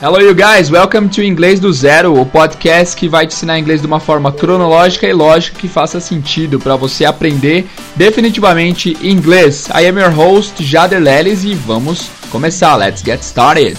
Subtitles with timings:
[0.00, 3.80] Hello you guys, welcome to Inglês do Zero, o podcast que vai te ensinar inglês
[3.80, 9.68] de uma forma cronológica e lógica que faça sentido para você aprender definitivamente inglês.
[9.68, 12.74] I am your host, Jader Lelis e vamos começar.
[12.74, 13.78] Let's get started.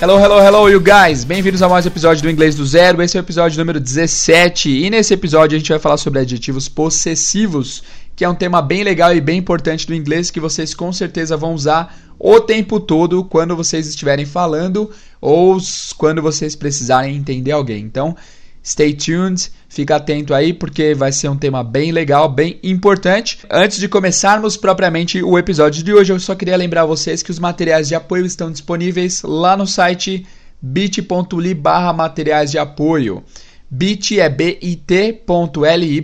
[0.00, 1.24] Hello, hello, hello, you guys!
[1.24, 3.02] Bem-vindos a mais um episódio do Inglês do Zero.
[3.02, 6.68] Esse é o episódio número 17 e nesse episódio a gente vai falar sobre adjetivos
[6.68, 7.82] possessivos
[8.18, 11.36] que é um tema bem legal e bem importante do inglês que vocês com certeza
[11.36, 15.56] vão usar o tempo todo quando vocês estiverem falando ou
[15.96, 17.78] quando vocês precisarem entender alguém.
[17.78, 18.16] Então,
[18.60, 23.38] stay tuned, fica atento aí porque vai ser um tema bem legal, bem importante.
[23.48, 27.38] Antes de começarmos propriamente o episódio de hoje, eu só queria lembrar vocês que os
[27.38, 30.26] materiais de apoio estão disponíveis lá no site
[30.60, 33.22] bit.ly barra materiais de apoio.
[33.70, 36.02] bit é bit.ly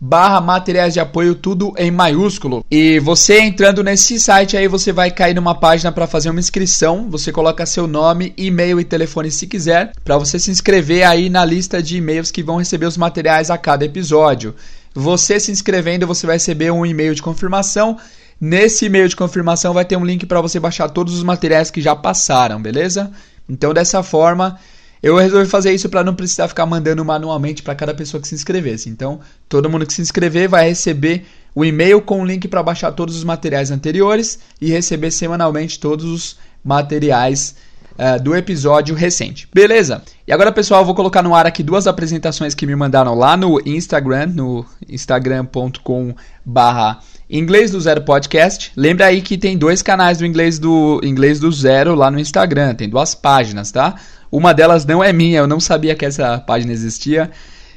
[0.00, 2.64] barra materiais de apoio, tudo em maiúsculo.
[2.70, 7.10] E você entrando nesse site aí, você vai cair numa página para fazer uma inscrição.
[7.10, 11.44] Você coloca seu nome, e-mail e telefone se quiser, para você se inscrever aí na
[11.44, 14.54] lista de e-mails que vão receber os materiais a cada episódio.
[14.94, 17.98] Você se inscrevendo, você vai receber um e-mail de confirmação.
[18.40, 21.80] Nesse e-mail de confirmação vai ter um link para você baixar todos os materiais que
[21.80, 23.10] já passaram, beleza?
[23.48, 24.58] Então dessa forma,
[25.02, 28.34] eu resolvi fazer isso para não precisar ficar mandando manualmente para cada pessoa que se
[28.34, 28.88] inscrevesse.
[28.88, 32.92] Então, todo mundo que se inscrever vai receber o e-mail com o link para baixar
[32.92, 37.56] todos os materiais anteriores e receber semanalmente todos os materiais
[37.98, 39.48] uh, do episódio recente.
[39.52, 40.02] Beleza?
[40.26, 43.36] E agora, pessoal, eu vou colocar no ar aqui duas apresentações que me mandaram lá
[43.36, 48.72] no Instagram, no instagram.com barra Inglês do Zero Podcast.
[48.74, 52.74] Lembra aí que tem dois canais do Inglês do Inglês do Zero lá no Instagram,
[52.74, 53.96] tem duas páginas, tá?
[54.32, 57.30] Uma delas não é minha, eu não sabia que essa página existia.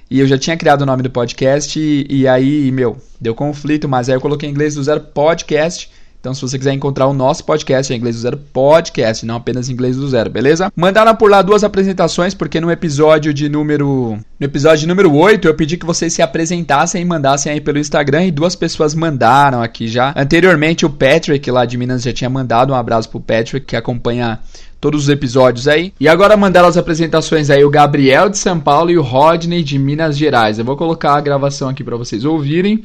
[0.09, 3.87] E eu já tinha criado o nome do podcast e, e aí, meu, deu conflito,
[3.87, 5.89] mas aí eu coloquei inglês do zero podcast
[6.21, 9.69] então, se você quiser encontrar o nosso podcast, é Inglês do Zero Podcast, não apenas
[9.69, 10.71] Inglês do Zero, beleza?
[10.75, 14.19] Mandaram por lá duas apresentações, porque no episódio de número.
[14.39, 18.25] No episódio número 8, eu pedi que vocês se apresentassem e mandassem aí pelo Instagram,
[18.25, 20.13] e duas pessoas mandaram aqui já.
[20.15, 24.37] Anteriormente, o Patrick, lá de Minas, já tinha mandado um abraço pro Patrick, que acompanha
[24.79, 25.91] todos os episódios aí.
[25.99, 29.79] E agora mandaram as apresentações aí o Gabriel de São Paulo e o Rodney de
[29.79, 30.59] Minas Gerais.
[30.59, 32.83] Eu vou colocar a gravação aqui para vocês ouvirem.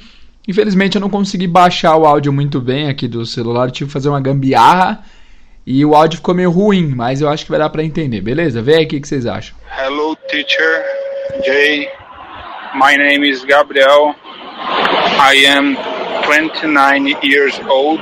[0.48, 4.08] Infelizmente eu não consegui baixar o áudio muito bem aqui do celular, tive que fazer
[4.08, 5.04] uma gambiarra
[5.66, 8.62] e o áudio ficou meio ruim, mas eu acho que vai dar para entender, beleza?
[8.62, 9.56] Vê aí o que, que vocês acham.
[9.76, 10.84] Hello teacher,
[11.44, 11.88] Jay.
[12.74, 14.14] My name is Gabriel.
[15.18, 15.76] I am
[16.24, 18.00] 29 years old.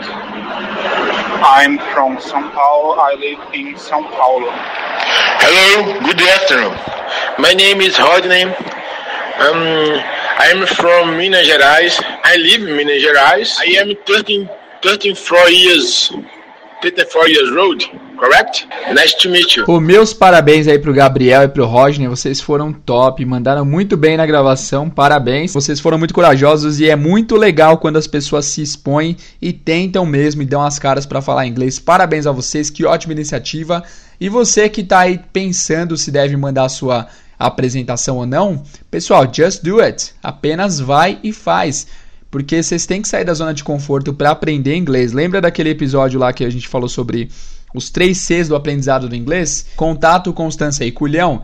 [1.42, 2.98] I'm from São Paulo.
[2.98, 4.48] I live in São Paulo.
[5.40, 6.74] Hello, good afternoon.
[7.38, 8.44] My name is Rodney.
[8.44, 10.02] Um,
[10.36, 12.00] I'm from Minas Gerais.
[12.24, 13.56] I live in Minas Gerais.
[13.60, 14.48] I am 13,
[14.82, 16.12] 34 years,
[16.82, 17.88] 34 years old.
[18.18, 18.66] Correct?
[18.92, 19.64] Nice to meet you.
[19.64, 24.16] Pô, meus parabéns aí pro Gabriel e pro Rodney, vocês foram top, mandaram muito bem
[24.16, 25.52] na gravação, parabéns.
[25.52, 30.04] Vocês foram muito corajosos e é muito legal quando as pessoas se expõem e tentam
[30.04, 31.78] mesmo e dão as caras para falar inglês.
[31.78, 33.84] Parabéns a vocês, que ótima iniciativa.
[34.20, 36.68] E você que tá aí pensando se deve mandar
[37.38, 40.12] a apresentação ou não, pessoal, just do it.
[40.22, 41.86] Apenas vai e faz.
[42.30, 45.12] Porque vocês têm que sair da zona de conforto para aprender inglês.
[45.12, 47.28] Lembra daquele episódio lá que a gente falou sobre
[47.74, 49.66] os três Cs do aprendizado do inglês?
[49.76, 51.42] Contato, constância e culhão.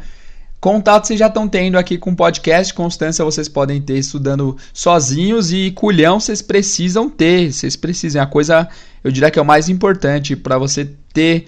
[0.60, 5.70] Contato vocês já estão tendo aqui com podcast, constância vocês podem ter estudando sozinhos e
[5.70, 8.20] culhão vocês precisam ter, vocês precisam.
[8.20, 8.68] É a coisa,
[9.02, 11.46] eu diria que é o mais importante para você ter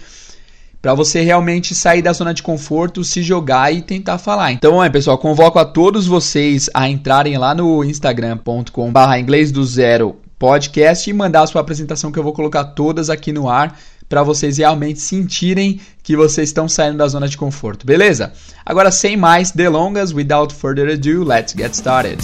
[0.82, 4.50] para você realmente sair da zona de conforto, se jogar e tentar falar.
[4.50, 10.16] Então, é, pessoal, convoco a todos vocês a entrarem lá no instagram.com/barra inglês do zero
[10.36, 13.78] podcast e mandar a sua apresentação que eu vou colocar todas aqui no ar
[14.08, 18.32] para vocês realmente sentirem que vocês estão saindo da zona de conforto, beleza?
[18.66, 22.18] Agora, sem mais delongas, without further ado, let's get started.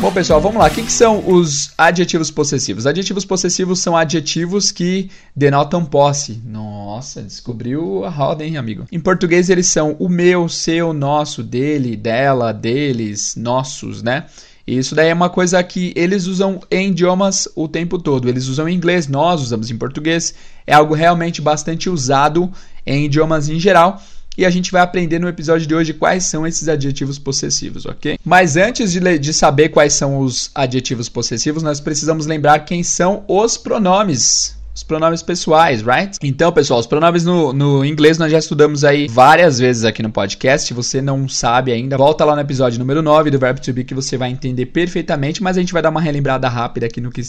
[0.00, 0.66] Bom, pessoal, vamos lá.
[0.66, 2.86] O que, que, são os adjetivos possessivos?
[2.86, 6.40] Adjetivos possessivos são adjetivos que denotam posse.
[6.42, 8.86] Nossa, descobriu a roda, hein, amigo?
[8.90, 14.24] Em português, eles são o meu, seu, nosso, dele, dela, deles, nossos, né?
[14.66, 18.26] E isso daí é uma coisa que eles usam em idiomas o tempo todo.
[18.26, 20.34] Eles usam em inglês, nós usamos em português.
[20.66, 22.50] É algo realmente bastante usado
[22.86, 24.00] em idiomas em geral
[24.40, 28.18] e a gente vai aprender no episódio de hoje quais são esses adjetivos possessivos, ok?
[28.24, 33.22] Mas antes de, de saber quais são os adjetivos possessivos, nós precisamos lembrar quem são
[33.28, 34.58] os pronomes.
[34.74, 36.16] Os pronomes pessoais, right?
[36.22, 40.10] Então, pessoal, os pronomes no, no inglês nós já estudamos aí várias vezes aqui no
[40.10, 40.68] podcast.
[40.68, 43.84] Se você não sabe ainda, volta lá no episódio número 9 do Verbo to Be
[43.84, 47.10] que você vai entender perfeitamente, mas a gente vai dar uma relembrada rápida aqui no
[47.10, 47.20] que,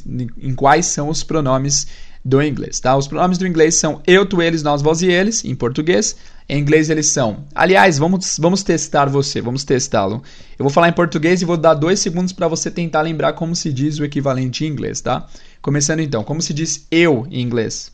[0.41, 1.87] em quais são os pronomes
[2.23, 2.95] do inglês, tá?
[2.95, 6.15] Os pronomes do inglês são eu, tu, eles, nós, vós e eles, em português.
[6.47, 7.45] Em inglês eles são.
[7.55, 10.21] Aliás, vamos, vamos testar você, vamos testá-lo.
[10.57, 13.55] Eu vou falar em português e vou dar dois segundos para você tentar lembrar como
[13.55, 15.27] se diz o equivalente em inglês, tá?
[15.61, 17.91] Começando então, como se diz eu em inglês?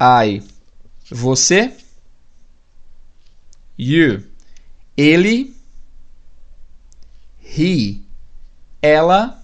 [0.00, 0.42] I.
[1.10, 1.74] Você.
[3.76, 4.22] You.
[4.96, 5.54] Ele.
[7.42, 8.00] He.
[8.80, 9.42] Ela.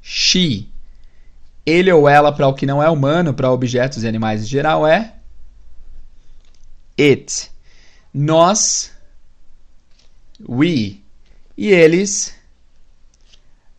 [0.00, 0.68] She
[1.68, 4.86] ele ou ela para o que não é humano, para objetos e animais em geral,
[4.86, 5.14] é
[6.98, 7.50] it.
[8.12, 8.90] Nós,
[10.48, 11.00] we.
[11.56, 12.34] E eles,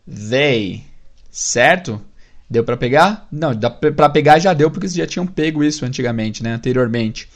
[0.06, 0.84] they.
[1.30, 2.00] Certo?
[2.48, 3.28] Deu para pegar?
[3.30, 3.52] Não,
[3.96, 7.28] para pegar já deu porque vocês já tinham pego isso antigamente, né, anteriormente.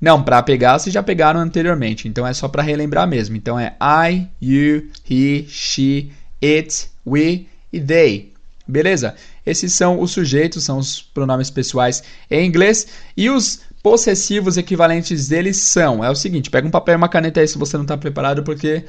[0.00, 3.36] Não, para pegar vocês já pegaram anteriormente, então é só para relembrar mesmo.
[3.36, 6.12] Então é I, you, he, she,
[6.42, 8.33] it, we e they.
[8.66, 9.14] Beleza?
[9.44, 12.86] Esses são os sujeitos, são os pronomes pessoais em inglês.
[13.16, 17.40] E os possessivos equivalentes deles são: é o seguinte, pega um papel e uma caneta
[17.40, 18.84] aí se você não está preparado, porque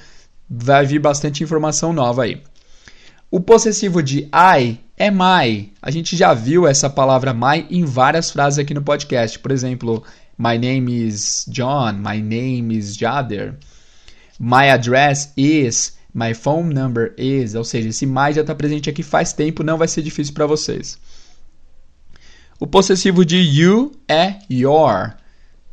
[0.49, 2.41] vai vir bastante informação nova aí.
[3.29, 5.73] O possessivo de I é my.
[5.81, 9.37] A gente já viu essa palavra my em várias frases aqui no podcast.
[9.39, 10.03] Por exemplo,
[10.37, 13.55] my name is John, my name is Jader,
[14.39, 15.94] my address is.
[16.15, 19.77] My phone number is, ou seja, esse mais já está presente aqui faz tempo, não
[19.77, 20.97] vai ser difícil para vocês.
[22.57, 25.13] O possessivo de you é your.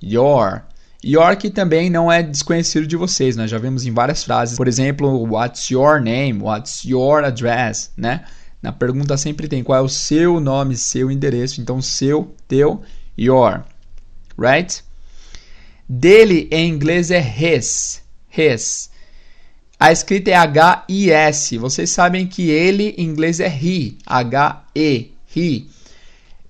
[0.03, 0.63] Your.
[1.05, 4.57] Your que também não é desconhecido de vocês, nós já vimos em várias frases.
[4.57, 6.43] Por exemplo, what's your name?
[6.43, 7.93] What's your address?
[7.97, 8.25] Né?
[8.61, 11.61] Na pergunta sempre tem qual é o seu nome, seu endereço.
[11.61, 12.83] Então, seu, teu,
[13.17, 13.63] your.
[14.37, 14.83] Right?
[15.89, 18.03] Dele em inglês é his.
[18.37, 18.91] His.
[19.83, 21.59] A escrita é H-I-S.
[21.59, 23.97] Vocês sabem que ele em inglês é he.
[24.07, 25.11] H-E.
[25.35, 25.67] He.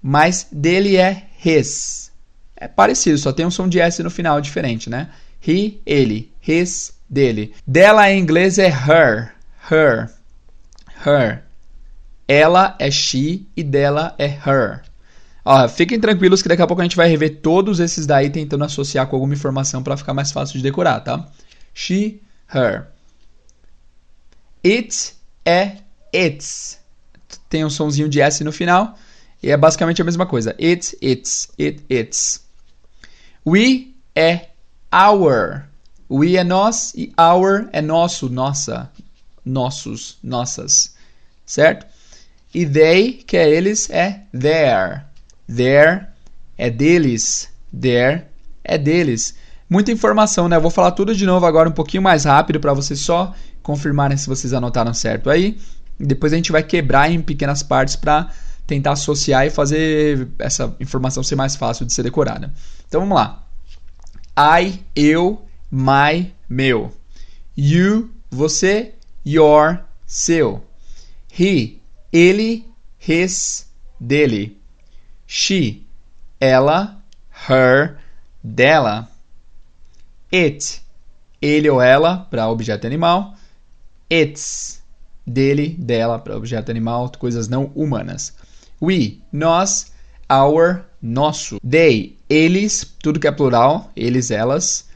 [0.02, 2.12] Mas dele é his.
[2.54, 5.08] É parecido, só tem um som de S no final diferente, né?
[5.48, 6.30] He, ele.
[6.46, 7.54] His, dele.
[7.66, 9.32] Dela em inglês é her.
[9.70, 10.10] Her.
[11.06, 11.42] Her.
[12.28, 14.82] Ela é she e dela é her.
[15.42, 18.64] Ó, fiquem tranquilos que daqui a pouco a gente vai rever todos esses daí tentando
[18.64, 21.26] associar com alguma informação para ficar mais fácil de decorar, tá?
[21.72, 22.20] She,
[22.54, 22.91] her.
[24.64, 25.14] It
[25.44, 25.78] é
[26.12, 26.78] its.
[27.48, 28.96] Tem um sonzinho de S no final.
[29.42, 30.54] E é basicamente a mesma coisa.
[30.60, 32.44] It, its, it, its.
[33.44, 34.50] We é
[34.92, 35.64] our.
[36.08, 38.90] We é nós e our é nosso, nossa.
[39.44, 40.94] Nossos, nossas.
[41.44, 41.86] Certo?
[42.54, 45.06] E they, que é eles, é their.
[45.48, 46.08] Their
[46.56, 47.48] é deles.
[47.78, 48.26] Their
[48.62, 49.34] é deles.
[49.68, 50.56] Muita informação, né?
[50.56, 54.16] Eu vou falar tudo de novo agora um pouquinho mais rápido para você só confirmarem
[54.16, 55.58] se vocês anotaram certo aí.
[55.98, 58.30] Depois a gente vai quebrar em pequenas partes para
[58.66, 62.52] tentar associar e fazer essa informação ser mais fácil de ser decorada.
[62.86, 63.44] Então vamos lá.
[64.60, 66.92] I, eu, my, meu.
[67.56, 68.94] You, você,
[69.26, 70.64] your, seu.
[71.38, 71.80] He,
[72.12, 72.66] ele,
[73.06, 73.66] his,
[74.00, 74.58] dele.
[75.26, 75.86] She,
[76.40, 77.02] ela,
[77.48, 77.98] her,
[78.42, 79.08] dela.
[80.32, 80.82] It,
[81.40, 83.36] ele ou ela, para objeto animal
[84.12, 84.82] its,
[85.26, 88.34] dele, dela, para objeto animal, coisas não humanas.
[88.80, 89.90] We, nós,
[90.30, 91.58] our, nosso.
[91.66, 94.90] They, eles, tudo que é plural, eles, elas.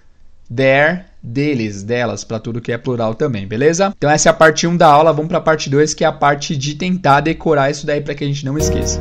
[0.54, 3.92] Their, deles, delas, para tudo que é plural também, beleza?
[3.96, 6.06] Então essa é a parte 1 da aula, vamos para a parte 2, que é
[6.06, 9.00] a parte de tentar decorar isso daí para que a gente não esqueça.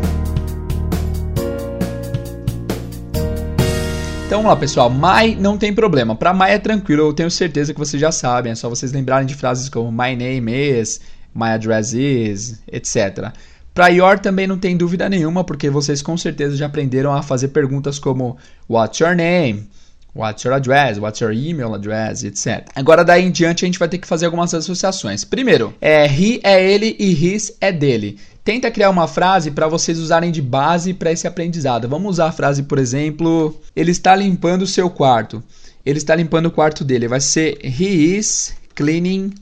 [4.26, 4.90] Então vamos lá, pessoal.
[4.90, 6.16] My não tem problema.
[6.16, 8.52] Para my é tranquilo, eu tenho certeza que vocês já sabem.
[8.52, 11.00] É só vocês lembrarem de frases como my name is,
[11.34, 13.32] my address is, etc.
[13.72, 17.50] Para your também não tem dúvida nenhuma, porque vocês com certeza já aprenderam a fazer
[17.50, 18.36] perguntas como
[18.68, 19.70] What's your name?
[20.16, 20.98] What's your address?
[20.98, 22.24] What's your email address?
[22.24, 22.66] Etc.
[22.76, 25.24] Agora daí em diante a gente vai ter que fazer algumas associações.
[25.24, 28.18] Primeiro, é he é ele e his é dele.
[28.46, 31.90] Tenta criar uma frase para vocês usarem de base para esse aprendizado.
[31.90, 35.44] Vamos usar a frase, por exemplo, ele está limpando o seu quarto.
[35.84, 37.08] Ele está limpando o quarto dele.
[37.08, 39.34] Vai ser He is cleaning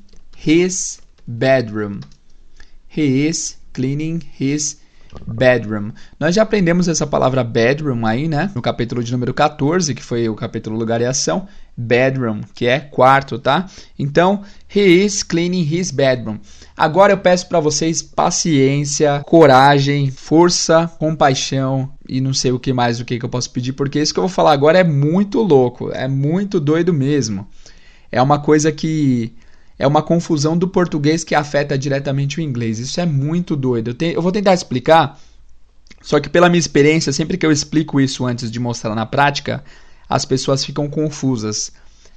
[0.48, 2.00] his bedroom.
[2.96, 4.80] He is cleaning his
[5.28, 5.92] bedroom.
[6.18, 8.52] Nós já aprendemos essa palavra bedroom aí, né?
[8.56, 11.46] No capítulo de número 14, que foi o capítulo lugar e ação.
[11.76, 13.66] Bedroom, que é quarto, tá?
[14.00, 14.44] Então,
[14.74, 16.40] he is cleaning his bedroom.
[16.76, 23.00] Agora eu peço para vocês paciência, coragem, força, compaixão e não sei o que mais
[23.00, 25.40] o que, que eu posso pedir, porque isso que eu vou falar agora é muito
[25.40, 27.48] louco, é muito doido mesmo.
[28.12, 29.34] É uma coisa que
[29.78, 32.80] é uma confusão do português que afeta diretamente o inglês.
[32.80, 33.92] Isso é muito doido.
[33.92, 35.20] Eu, te, eu vou tentar explicar,
[36.02, 39.64] só que pela minha experiência, sempre que eu explico isso antes de mostrar na prática,
[40.10, 41.72] as pessoas ficam confusas.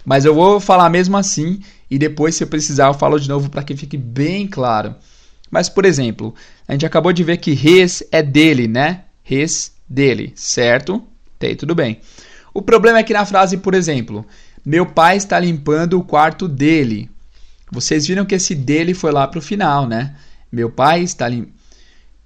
[0.07, 1.61] Mas eu vou falar mesmo assim
[1.91, 4.95] e depois, se eu precisar, eu falo de novo para que fique bem claro.
[5.51, 6.33] Mas, por exemplo,
[6.69, 9.03] a gente acabou de ver que his é dele, né?
[9.29, 11.03] His, dele, certo?
[11.41, 12.01] Tem, tudo bem.
[12.55, 14.25] O problema é que na frase, por exemplo,
[14.65, 17.11] meu pai está limpando o quarto dele.
[17.71, 20.15] Vocês viram que esse dele foi lá para o final, né?
[20.53, 21.57] Meu pai está limpando.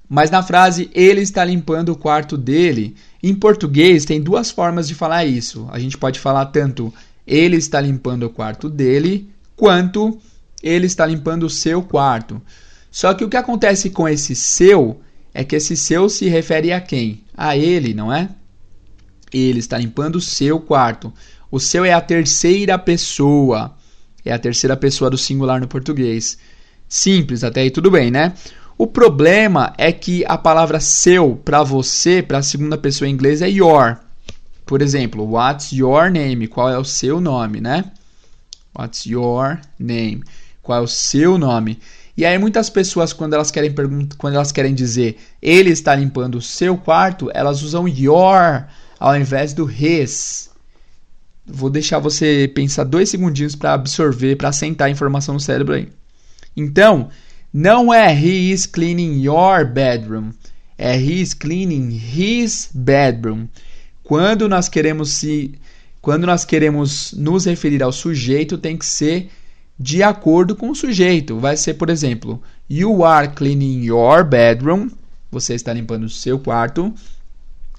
[0.07, 4.95] Mas na frase ele está limpando o quarto dele, em português tem duas formas de
[4.95, 5.69] falar isso.
[5.71, 6.93] A gente pode falar tanto
[7.31, 10.19] ele está limpando o quarto dele, quanto
[10.61, 12.43] ele está limpando o seu quarto.
[12.91, 15.01] Só que o que acontece com esse seu
[15.33, 17.23] é que esse seu se refere a quem?
[17.37, 18.29] A ele, não é?
[19.33, 21.15] Ele está limpando o seu quarto.
[21.53, 23.77] O seu é a terceira pessoa.
[24.25, 26.37] É a terceira pessoa do singular no português.
[26.89, 28.35] Simples, até aí tudo bem, né?
[28.77, 33.41] O problema é que a palavra seu para você, para a segunda pessoa em inglês,
[33.41, 34.10] é your.
[34.71, 36.47] Por exemplo, what's your name?
[36.47, 37.91] Qual é o seu nome, né?
[38.73, 40.23] What's your name?
[40.63, 41.81] Qual é o seu nome?
[42.17, 46.37] E aí muitas pessoas quando elas querem perguntar, quando elas querem dizer ele está limpando
[46.37, 48.65] o seu quarto, elas usam your
[49.01, 50.51] ao invés do his.
[51.45, 55.89] Vou deixar você pensar dois segundinhos para absorver, para assentar a informação no cérebro aí.
[56.57, 57.09] Então,
[57.53, 60.31] não é he is cleaning your bedroom,
[60.79, 63.49] é he is cleaning his bedroom.
[64.11, 65.55] Quando nós queremos se
[66.03, 69.31] quando nós queremos nos referir ao sujeito, tem que ser
[69.79, 71.39] de acordo com o sujeito.
[71.39, 74.91] Vai ser, por exemplo, you are cleaning your bedroom,
[75.31, 76.93] você está limpando o seu quarto,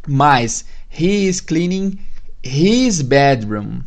[0.08, 2.00] mas he is cleaning
[2.42, 3.82] his bedroom.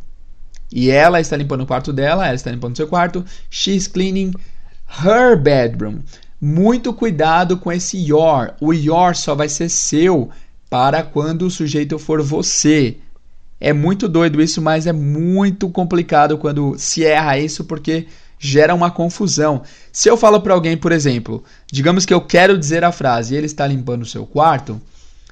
[0.71, 3.25] E ela está limpando o quarto dela, ela está limpando o seu quarto.
[3.49, 4.35] She's cleaning
[5.03, 6.01] her bedroom.
[6.39, 8.53] Muito cuidado com esse your.
[8.61, 10.31] O your só vai ser seu
[10.69, 12.97] para quando o sujeito for você.
[13.61, 18.07] É muito doido isso, mas é muito complicado quando se erra isso porque
[18.39, 19.63] gera uma confusão.
[19.93, 23.47] Se eu falo para alguém, por exemplo, digamos que eu quero dizer a frase, ele
[23.47, 24.81] está limpando o seu quarto,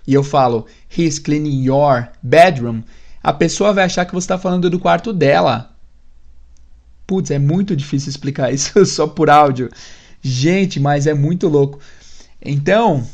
[0.06, 2.82] e eu falo, he's cleaning your bedroom,
[3.22, 5.70] a pessoa vai achar que você está falando do quarto dela.
[7.06, 9.70] Putz, é muito difícil explicar isso só por áudio.
[10.20, 11.78] Gente, mas é muito louco.
[12.40, 13.06] Então,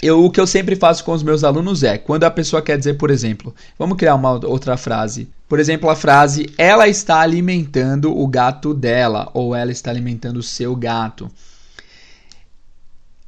[0.00, 2.78] eu, o que eu sempre faço com os meus alunos é, quando a pessoa quer
[2.78, 5.28] dizer, por exemplo, vamos criar uma outra frase.
[5.48, 10.42] Por exemplo, a frase ela está alimentando o gato dela ou ela está alimentando o
[10.42, 11.28] seu gato.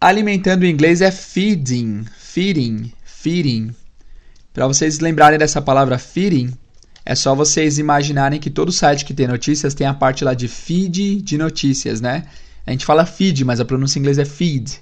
[0.00, 3.74] Alimentando em inglês é feeding, feeding, feeding.
[4.52, 6.52] Para vocês lembrarem dessa palavra feeding,
[7.04, 10.46] é só vocês imaginarem que todo site que tem notícias tem a parte lá de
[10.46, 12.24] feed de notícias, né?
[12.64, 14.80] A gente fala feed, mas a pronúncia em inglês é feed.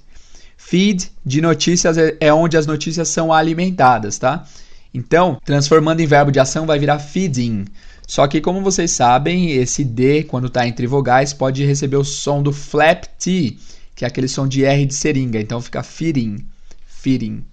[0.69, 4.45] Feed de notícias é, é onde as notícias são alimentadas, tá?
[4.93, 7.65] Então, transformando em verbo de ação vai virar feeding.
[8.07, 12.43] Só que, como vocês sabem, esse D, quando está entre vogais, pode receber o som
[12.43, 13.57] do flap T,
[13.95, 15.41] que é aquele som de R de seringa.
[15.41, 16.45] Então fica feeding,
[16.85, 17.43] feeding.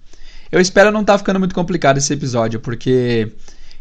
[0.51, 3.31] Eu espero não estar tá ficando muito complicado esse episódio, porque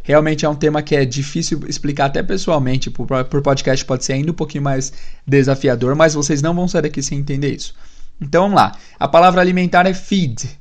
[0.03, 2.91] realmente é um tema que é difícil explicar até pessoalmente.
[2.91, 4.95] Por, por podcast pode ser ainda um pouquinho mais
[5.27, 7.75] desafiador, mas vocês não vão sair daqui sem entender isso.
[8.21, 8.73] Então vamos lá.
[8.99, 10.59] A palavra alimentar é feed.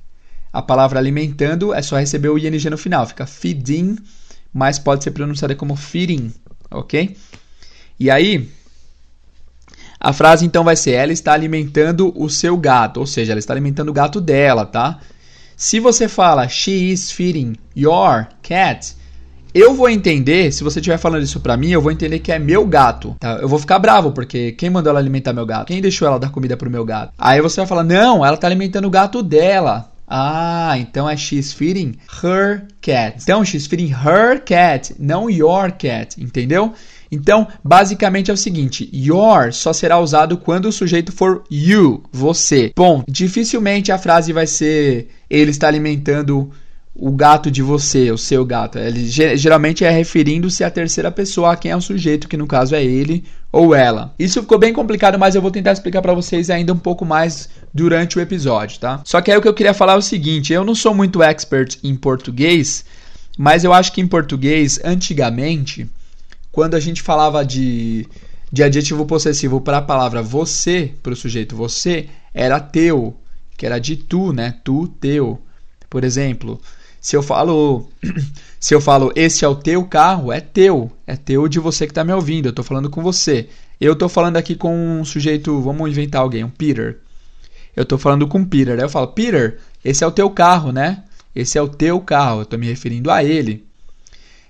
[0.51, 3.05] A palavra alimentando é só receber o ing no final.
[3.05, 3.97] Fica feeding,
[4.53, 6.33] mas pode ser pronunciada como feeding,
[6.71, 7.15] ok?
[7.99, 8.49] E aí,
[9.99, 13.53] a frase então vai ser: ela está alimentando o seu gato, ou seja, ela está
[13.53, 14.99] alimentando o gato dela, tá?
[15.57, 18.95] Se você fala she is feeding your cat,
[19.55, 22.37] eu vou entender, se você estiver falando isso pra mim, eu vou entender que é
[22.37, 23.15] meu gato.
[23.17, 23.39] Tá?
[23.41, 25.67] Eu vou ficar bravo, porque quem mandou ela alimentar meu gato?
[25.67, 27.13] Quem deixou ela dar comida pro meu gato?
[27.17, 29.89] Aí você vai falar, não, ela tá alimentando o gato dela.
[30.05, 33.17] Ah, então é she's feeding her cat.
[33.23, 36.73] Então, she's feeding her cat, não your cat, entendeu?
[37.11, 42.71] Então, basicamente é o seguinte: your só será usado quando o sujeito for you, você.
[42.75, 46.51] Bom, dificilmente a frase vai ser ele está alimentando
[46.97, 48.79] o gato de você, o seu gato.
[48.79, 52.73] Ele geralmente é referindo-se à terceira pessoa, a quem é o sujeito, que no caso
[52.73, 54.13] é ele ou ela.
[54.17, 57.49] Isso ficou bem complicado, mas eu vou tentar explicar para vocês ainda um pouco mais
[57.73, 59.01] durante o episódio, tá?
[59.03, 61.21] Só que aí o que eu queria falar é o seguinte, eu não sou muito
[61.21, 62.85] expert em português,
[63.37, 65.89] mas eu acho que em português, antigamente,
[66.49, 68.07] quando a gente falava de,
[68.49, 73.17] de adjetivo possessivo para a palavra você, para o sujeito você, era teu,
[73.57, 74.55] que era de tu, né?
[74.63, 75.41] Tu, teu.
[75.89, 76.59] Por exemplo,
[77.05, 77.87] se eu falo,
[78.59, 81.91] se eu falo esse é o teu carro, é teu, é teu de você que
[81.91, 82.47] está me ouvindo.
[82.47, 83.47] Eu estou falando com você.
[83.79, 86.97] Eu estou falando aqui com um sujeito, vamos inventar alguém, um Peter.
[87.75, 88.73] Eu estou falando com Peter.
[88.73, 91.03] Aí eu falo, Peter, esse é o teu carro, né?
[91.35, 92.39] Esse é o teu carro.
[92.39, 93.63] Eu estou me referindo a ele.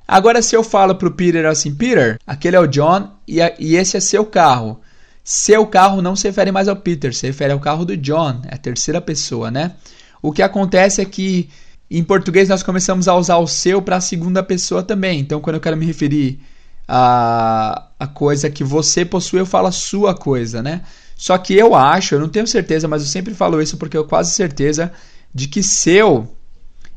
[0.08, 3.54] Agora, se eu falo para o Peter assim, Peter, aquele é o John e, a,
[3.60, 4.80] e esse é seu carro.
[5.26, 8.56] Seu carro não se refere mais ao Peter, se refere ao carro do John, é
[8.56, 9.74] a terceira pessoa, né?
[10.22, 11.50] O que acontece é que
[11.90, 15.20] em português, nós começamos a usar o seu para a segunda pessoa também.
[15.20, 16.40] Então, quando eu quero me referir
[16.88, 20.82] a, a coisa que você possui, eu falo a sua coisa, né?
[21.16, 24.06] Só que eu acho, eu não tenho certeza, mas eu sempre falo isso porque eu
[24.06, 24.92] quase certeza
[25.34, 26.36] de que seu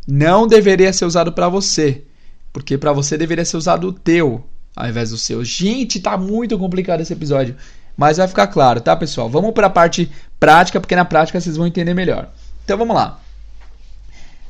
[0.06, 2.04] não deveria ser usado para você.
[2.52, 5.44] Porque para você deveria ser usado o teu ao invés do seu.
[5.44, 7.54] Gente, tá muito complicado esse episódio.
[7.96, 9.28] Mas vai ficar claro, tá, pessoal?
[9.28, 12.30] Vamos para a parte prática, porque na prática vocês vão entender melhor.
[12.64, 13.20] Então vamos lá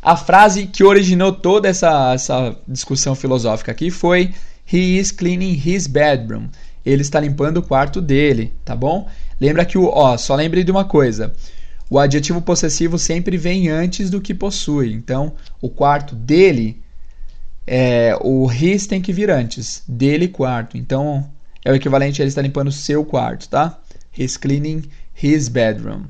[0.03, 4.33] a frase que originou toda essa, essa discussão filosófica aqui foi
[4.71, 6.49] He is cleaning his bedroom.
[6.85, 9.09] Ele está limpando o quarto dele, tá bom?
[9.41, 11.35] Lembra que o ó, só lembre de uma coisa.
[11.91, 14.93] O adjetivo possessivo sempre vem antes do que possui.
[14.93, 16.81] Então, o quarto dele
[17.67, 20.77] é, o his tem que vir antes, dele quarto.
[20.77, 21.29] Então,
[21.65, 23.79] é o equivalente a ele estar limpando o seu quarto, tá?
[24.17, 24.85] He's cleaning
[25.23, 26.05] his bedroom.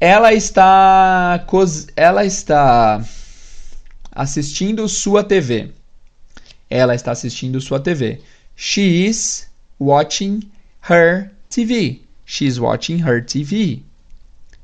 [0.00, 1.46] Ela está
[1.96, 3.02] ela está
[4.10, 5.70] assistindo sua TV.
[6.68, 8.20] Ela está assistindo sua TV.
[8.56, 9.48] She is
[9.78, 10.50] watching
[10.88, 12.00] her TV.
[12.26, 13.82] She's watching her TV.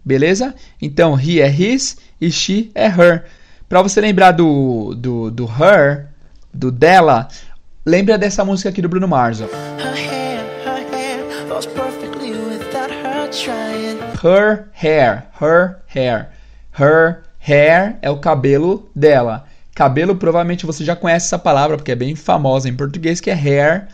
[0.04, 0.54] Beleza?
[0.80, 3.24] Então, he é his e she é her.
[3.68, 6.08] Para você lembrar do, do, do her,
[6.52, 7.28] do dela,
[7.84, 9.40] lembra dessa música aqui do Bruno Mars.
[9.40, 9.48] Her
[9.94, 11.22] hair, her hair
[14.22, 16.28] Her hair, her hair.
[16.78, 19.46] Her hair é o cabelo dela.
[19.74, 23.34] Cabelo, provavelmente você já conhece essa palavra, porque é bem famosa em português, que é
[23.34, 23.88] hair.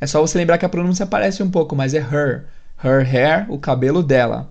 [0.00, 2.44] É só você lembrar que a pronúncia parece um pouco, mas é her.
[2.82, 4.48] Her hair, o cabelo dela.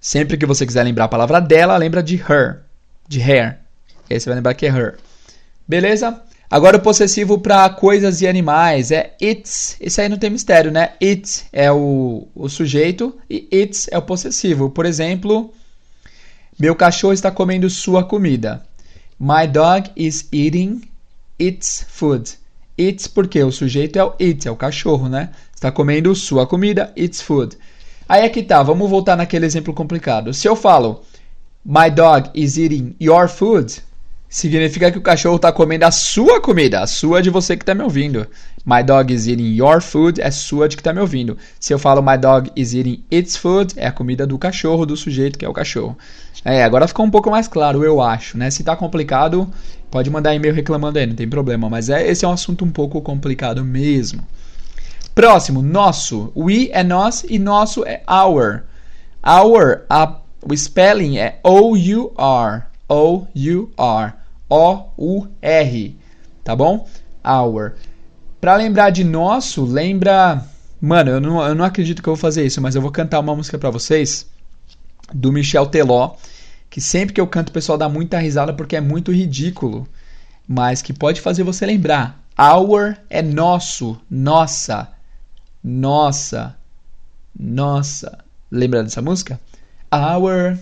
[0.00, 2.62] Sempre que você quiser lembrar a palavra dela, lembra de her,
[3.08, 3.58] de hair.
[4.10, 4.98] E aí você vai lembrar que é her.
[5.66, 6.20] Beleza?
[6.52, 9.74] Agora o possessivo para coisas e animais é it's.
[9.80, 10.90] Esse aí não tem mistério, né?
[11.02, 14.68] It é o, o sujeito e it's é o possessivo.
[14.68, 15.50] Por exemplo,
[16.60, 18.62] meu cachorro está comendo sua comida.
[19.18, 20.82] My dog is eating
[21.38, 22.32] its food.
[22.78, 25.30] It's porque o sujeito é o it, é o cachorro, né?
[25.54, 27.56] Está comendo sua comida, its food.
[28.06, 30.34] Aí é que tá, vamos voltar naquele exemplo complicado.
[30.34, 31.02] Se eu falo
[31.64, 33.80] My dog is eating your food,
[34.32, 37.74] significa que o cachorro está comendo a sua comida, a sua de você que está
[37.74, 38.26] me ouvindo.
[38.64, 41.36] My dog is eating your food é sua de que está me ouvindo.
[41.60, 44.96] Se eu falo my dog is eating its food, é a comida do cachorro, do
[44.96, 45.98] sujeito que é o cachorro.
[46.42, 48.50] É, agora ficou um pouco mais claro, eu acho, né?
[48.50, 49.52] Se tá complicado,
[49.90, 51.68] pode mandar e-mail reclamando aí, não tem problema.
[51.68, 54.26] Mas é, esse é um assunto um pouco complicado mesmo.
[55.14, 56.32] Próximo, nosso.
[56.34, 58.62] We é nós e nosso é our.
[59.22, 62.62] Our, a, o spelling é O-U-R.
[62.88, 64.21] O-U-R.
[64.52, 65.96] O-U-R,
[66.44, 66.86] tá bom?
[67.24, 67.72] Hour.
[68.38, 70.44] Pra lembrar de nosso, lembra.
[70.78, 73.20] Mano, eu não, eu não acredito que eu vou fazer isso, mas eu vou cantar
[73.20, 74.26] uma música para vocês
[75.14, 76.16] do Michel Teló,
[76.68, 79.88] que sempre que eu canto o pessoal dá muita risada porque é muito ridículo,
[80.46, 82.22] mas que pode fazer você lembrar.
[82.38, 84.92] Our é nosso, nossa,
[85.64, 86.56] nossa,
[87.38, 88.18] nossa.
[88.50, 89.40] Lembra dessa música?
[89.90, 90.58] Our,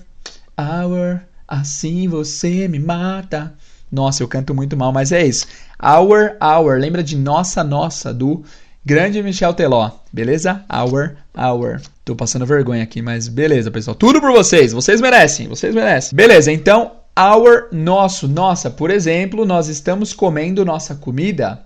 [0.57, 3.53] our, assim você me mata.
[3.91, 5.47] Nossa, eu canto muito mal, mas é isso.
[5.83, 6.79] Our, Hour.
[6.79, 8.45] Lembra de Nossa, Nossa, do
[8.85, 9.91] grande Michel Teló.
[10.13, 10.65] Beleza?
[10.73, 11.81] Our, Hour.
[12.05, 13.95] Tô passando vergonha aqui, mas beleza, pessoal.
[13.95, 14.73] Tudo por vocês.
[14.73, 15.49] Vocês merecem.
[15.49, 16.15] Vocês merecem.
[16.15, 18.29] Beleza, então, our, nosso.
[18.29, 21.63] Nossa, por exemplo, nós estamos comendo nossa comida.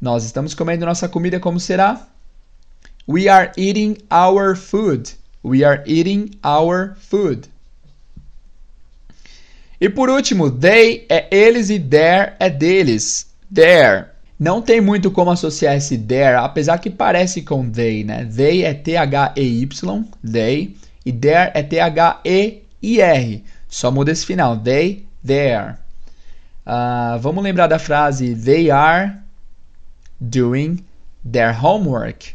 [0.00, 2.06] Nós estamos comendo nossa comida, como será?
[3.06, 5.10] We are eating our food.
[5.42, 7.48] We are eating our food.
[9.80, 13.28] E por último, they é eles e their é deles.
[13.52, 14.08] Their.
[14.38, 18.24] Não tem muito como associar esse their, apesar que parece com they, né?
[18.24, 23.44] They é T-H-E-Y, they, e their é T-H-E-I-R.
[23.68, 25.74] Só muda esse final, they, there.
[26.66, 29.12] Uh, vamos lembrar da frase they are
[30.20, 30.84] doing
[31.24, 32.34] their homework.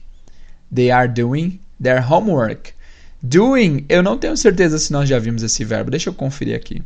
[0.74, 2.74] They are doing their homework.
[3.22, 5.92] Doing, eu não tenho certeza se nós já vimos esse verbo.
[5.92, 6.82] Deixa eu conferir aqui.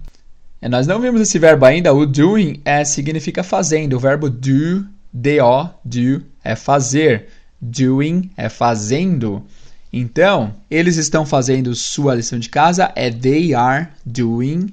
[0.62, 1.93] É, nós não vimos esse verbo ainda.
[1.93, 3.96] O doing é, significa fazendo.
[3.96, 7.28] O verbo do, do, do, é fazer.
[7.60, 9.43] Doing é fazendo.
[9.91, 12.91] Então, eles estão fazendo sua lição de casa.
[12.96, 14.67] É they are doing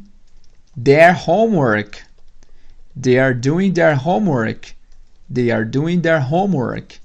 [0.82, 2.00] their homework.
[3.00, 4.72] They are doing their homework.
[5.32, 6.96] They are doing their homework.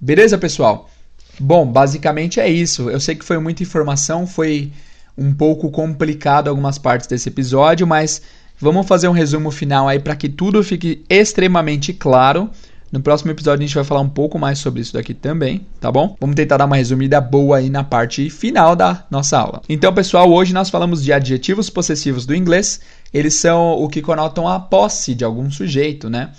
[0.00, 0.90] Beleza, pessoal?
[1.38, 2.90] Bom, basicamente é isso.
[2.90, 4.70] Eu sei que foi muita informação, foi
[5.16, 8.22] um pouco complicado algumas partes desse episódio, mas
[8.58, 12.50] vamos fazer um resumo final aí para que tudo fique extremamente claro.
[12.90, 15.90] No próximo episódio a gente vai falar um pouco mais sobre isso daqui também, tá
[15.90, 16.14] bom?
[16.20, 19.62] Vamos tentar dar uma resumida boa aí na parte final da nossa aula.
[19.66, 22.80] Então, pessoal, hoje nós falamos de adjetivos possessivos do inglês.
[23.12, 26.32] Eles são o que conotam a posse de algum sujeito, né?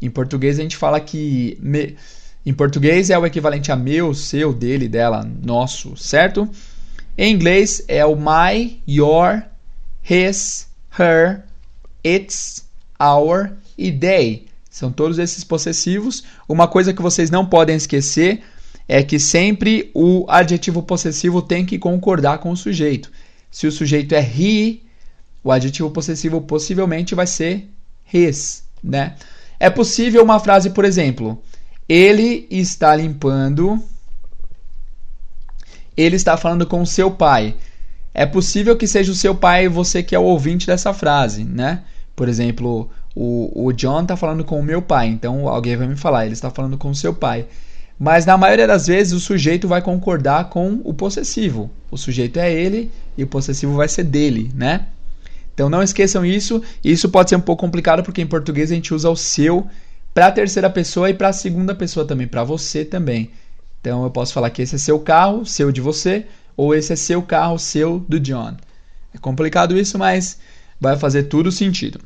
[0.00, 1.96] Em português a gente fala que me
[2.44, 6.48] em português é o equivalente a meu, seu, dele, dela, nosso, certo?
[7.18, 9.42] Em inglês é o my, your,
[10.08, 10.66] his,
[10.98, 11.42] her,
[12.04, 12.64] its,
[13.00, 14.46] our e they.
[14.70, 16.22] São todos esses possessivos.
[16.46, 18.42] Uma coisa que vocês não podem esquecer
[18.86, 23.10] é que sempre o adjetivo possessivo tem que concordar com o sujeito.
[23.50, 24.80] Se o sujeito é he,
[25.42, 27.68] o adjetivo possessivo possivelmente vai ser
[28.12, 29.16] his, né?
[29.58, 31.42] É possível uma frase, por exemplo,
[31.88, 33.82] ele está limpando.
[35.96, 37.54] Ele está falando com seu pai.
[38.12, 41.82] É possível que seja o seu pai você que é o ouvinte dessa frase, né?
[42.14, 45.96] Por exemplo, o, o John está falando com o meu pai, então alguém vai me
[45.96, 47.46] falar, ele está falando com seu pai.
[47.98, 51.70] Mas na maioria das vezes o sujeito vai concordar com o possessivo.
[51.90, 54.86] O sujeito é ele e o possessivo vai ser dele, né?
[55.54, 56.62] Então não esqueçam isso.
[56.84, 59.66] Isso pode ser um pouco complicado porque em português a gente usa o seu
[60.12, 63.30] para a terceira pessoa e para a segunda pessoa também, para você também.
[63.86, 66.96] Então eu posso falar que esse é seu carro, seu de você, ou esse é
[66.96, 68.56] seu carro, seu do John.
[69.14, 70.38] É complicado isso, mas
[70.80, 72.00] vai fazer tudo sentido.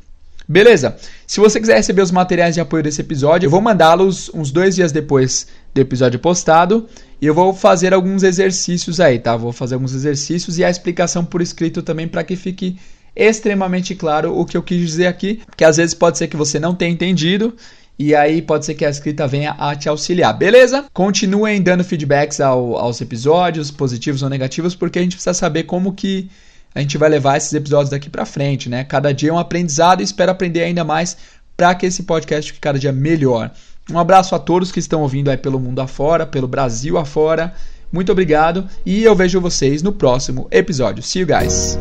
[0.47, 0.95] Beleza?
[1.25, 4.75] Se você quiser receber os materiais de apoio desse episódio, eu vou mandá-los uns dois
[4.75, 6.87] dias depois do episódio postado
[7.19, 9.35] e eu vou fazer alguns exercícios aí, tá?
[9.35, 12.77] Vou fazer alguns exercícios e a explicação por escrito também para que fique
[13.15, 16.59] extremamente claro o que eu quis dizer aqui, porque às vezes pode ser que você
[16.59, 17.55] não tenha entendido
[18.01, 20.85] e aí pode ser que a escrita venha a te auxiliar, beleza?
[20.91, 25.93] Continuem dando feedbacks ao, aos episódios, positivos ou negativos, porque a gente precisa saber como
[25.93, 26.27] que
[26.73, 28.83] a gente vai levar esses episódios daqui para frente, né?
[28.83, 31.15] Cada dia é um aprendizado e espero aprender ainda mais
[31.55, 33.51] para que esse podcast fique cada dia melhor.
[33.87, 37.53] Um abraço a todos que estão ouvindo aí pelo mundo afora, pelo Brasil afora.
[37.91, 41.03] Muito obrigado e eu vejo vocês no próximo episódio.
[41.03, 41.77] See you guys!